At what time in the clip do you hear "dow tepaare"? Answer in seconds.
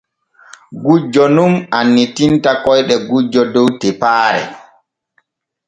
3.53-4.43